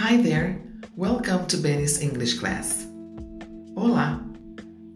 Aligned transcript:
Hi 0.00 0.16
there! 0.16 0.56
Welcome 0.96 1.46
to 1.48 1.56
Benny's 1.56 2.00
English 2.00 2.38
Class. 2.38 2.86
Olá! 3.74 4.24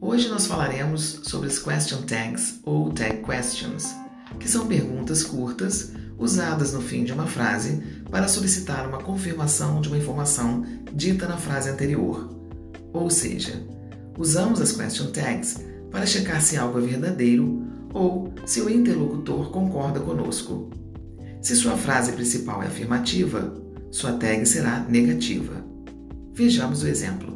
Hoje 0.00 0.28
nós 0.28 0.46
falaremos 0.46 1.22
sobre 1.24 1.48
as 1.48 1.58
question 1.58 2.02
tags 2.02 2.60
ou 2.62 2.92
tag 2.92 3.20
questions, 3.24 3.96
que 4.38 4.48
são 4.48 4.68
perguntas 4.68 5.24
curtas 5.24 5.90
usadas 6.16 6.72
no 6.72 6.80
fim 6.80 7.02
de 7.02 7.12
uma 7.12 7.26
frase 7.26 7.82
para 8.12 8.28
solicitar 8.28 8.88
uma 8.88 9.02
confirmação 9.02 9.80
de 9.80 9.88
uma 9.88 9.98
informação 9.98 10.64
dita 10.92 11.26
na 11.26 11.36
frase 11.36 11.68
anterior. 11.68 12.30
Ou 12.92 13.10
seja, 13.10 13.60
usamos 14.16 14.60
as 14.60 14.70
question 14.70 15.10
tags 15.10 15.58
para 15.90 16.06
checar 16.06 16.40
se 16.40 16.56
algo 16.56 16.78
é 16.78 16.82
verdadeiro 16.82 17.66
ou 17.92 18.32
se 18.46 18.60
o 18.60 18.70
interlocutor 18.70 19.50
concorda 19.50 19.98
conosco. 19.98 20.70
Se 21.40 21.56
sua 21.56 21.76
frase 21.76 22.12
principal 22.12 22.62
é 22.62 22.68
afirmativa, 22.68 23.60
sua 23.92 24.14
tag 24.14 24.46
será 24.46 24.80
negativa. 24.88 25.62
Vejamos 26.32 26.82
o 26.82 26.88
exemplo. 26.88 27.30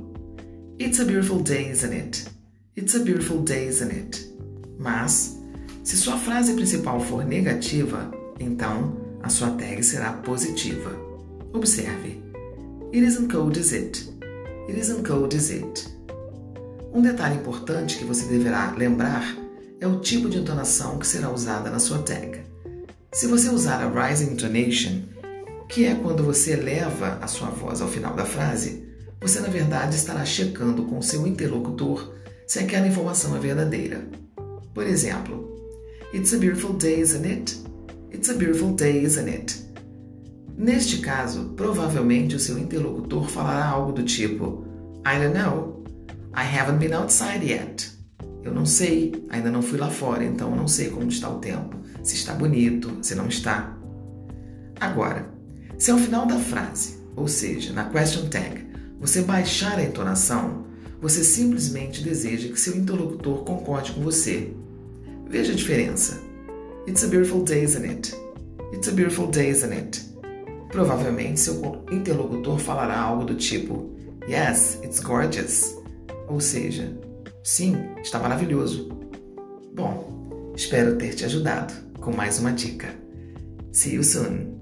It's 0.80 0.98
a 0.98 1.04
beautiful 1.04 1.42
day, 1.42 1.70
isn't 1.70 1.92
it? 1.92 2.24
It's 2.74 2.94
a 2.94 3.00
beautiful 3.00 3.42
day, 3.42 3.68
isn't 3.68 3.92
it? 3.92 4.34
Mas, 4.78 5.38
se 5.84 5.98
sua 5.98 6.16
frase 6.16 6.54
principal 6.54 6.98
for 6.98 7.24
negativa, 7.26 8.10
então 8.40 8.96
a 9.22 9.28
sua 9.28 9.50
tag 9.50 9.82
será 9.82 10.14
positiva. 10.14 10.90
Observe. 11.52 12.22
It 12.90 13.04
isn't 13.06 13.30
cold, 13.30 13.58
is 13.58 13.72
it? 13.72 14.10
It 14.66 14.80
isn't 14.80 15.06
cold, 15.06 15.36
is 15.36 15.50
it? 15.50 15.86
Um 16.90 17.02
detalhe 17.02 17.36
importante 17.36 17.98
que 17.98 18.04
você 18.06 18.26
deverá 18.28 18.74
lembrar 18.74 19.36
é 19.78 19.86
o 19.86 20.00
tipo 20.00 20.30
de 20.30 20.38
entonação 20.38 20.98
que 20.98 21.06
será 21.06 21.30
usada 21.30 21.68
na 21.68 21.78
sua 21.78 21.98
tag. 21.98 22.40
Se 23.12 23.26
você 23.26 23.50
usar 23.50 23.82
a 23.82 24.08
rising 24.08 24.32
intonation, 24.32 25.02
que 25.68 25.84
é 25.84 25.94
quando 25.94 26.22
você 26.22 26.52
eleva 26.52 27.18
a 27.20 27.26
sua 27.26 27.48
voz 27.48 27.80
ao 27.80 27.88
final 27.88 28.14
da 28.14 28.24
frase, 28.24 28.86
você 29.20 29.40
na 29.40 29.48
verdade 29.48 29.96
estará 29.96 30.24
checando 30.24 30.84
com 30.84 31.02
seu 31.02 31.26
interlocutor 31.26 32.14
se 32.46 32.58
aquela 32.58 32.86
informação 32.86 33.36
é 33.36 33.40
verdadeira. 33.40 34.06
Por 34.72 34.86
exemplo, 34.86 35.56
It's 36.14 36.32
a 36.32 36.38
beautiful 36.38 36.72
day, 36.72 37.00
isn't 37.00 37.26
it? 37.26 37.56
It's 38.12 38.28
a 38.30 38.34
beautiful 38.34 38.72
day, 38.72 39.02
isn't 39.02 39.28
it? 39.28 39.66
Neste 40.56 40.98
caso, 40.98 41.52
provavelmente 41.56 42.36
o 42.36 42.38
seu 42.38 42.58
interlocutor 42.58 43.28
falará 43.28 43.66
algo 43.66 43.92
do 43.92 44.02
tipo 44.02 44.64
I 45.04 45.18
don't 45.18 45.34
know. 45.34 45.84
I 46.34 46.42
haven't 46.42 46.78
been 46.78 46.94
outside 46.94 47.44
yet. 47.44 47.90
Eu 48.42 48.54
não 48.54 48.64
sei, 48.64 49.26
ainda 49.30 49.50
não 49.50 49.60
fui 49.60 49.78
lá 49.78 49.90
fora, 49.90 50.24
então 50.24 50.50
eu 50.50 50.56
não 50.56 50.68
sei 50.68 50.88
como 50.88 51.08
está 51.08 51.28
o 51.28 51.38
tempo. 51.38 51.76
Se 52.02 52.14
está 52.14 52.32
bonito, 52.32 52.96
se 53.02 53.14
não 53.14 53.26
está. 53.26 53.76
Agora, 54.80 55.28
se 55.78 55.90
ao 55.90 55.98
final 55.98 56.26
da 56.26 56.38
frase, 56.38 56.96
ou 57.14 57.28
seja, 57.28 57.72
na 57.72 57.84
question 57.84 58.28
tag, 58.28 58.66
você 58.98 59.22
baixar 59.22 59.78
a 59.78 59.84
entonação, 59.84 60.66
você 61.00 61.22
simplesmente 61.22 62.02
deseja 62.02 62.48
que 62.48 62.58
seu 62.58 62.76
interlocutor 62.76 63.44
concorde 63.44 63.92
com 63.92 64.00
você. 64.00 64.52
Veja 65.28 65.52
a 65.52 65.56
diferença. 65.56 66.20
It's 66.86 67.04
a 67.04 67.08
beautiful 67.08 67.42
day, 67.42 67.64
isn't 67.64 67.84
it? 67.84 68.14
It's 68.72 68.88
a 68.88 68.92
beautiful 68.92 69.26
day, 69.26 69.50
isn't 69.50 69.72
it? 69.72 70.02
Provavelmente 70.70 71.40
seu 71.40 71.84
interlocutor 71.90 72.58
falará 72.58 72.98
algo 72.98 73.24
do 73.24 73.34
tipo 73.34 73.96
Yes, 74.28 74.80
it's 74.82 74.98
gorgeous. 74.98 75.76
Ou 76.28 76.40
seja, 76.40 76.92
sim, 77.44 77.76
está 78.02 78.18
maravilhoso. 78.18 78.88
Bom, 79.72 80.52
espero 80.56 80.96
ter 80.96 81.14
te 81.14 81.24
ajudado 81.24 81.72
com 82.00 82.12
mais 82.12 82.40
uma 82.40 82.52
dica. 82.52 82.88
See 83.72 83.94
you 83.94 84.02
soon! 84.02 84.55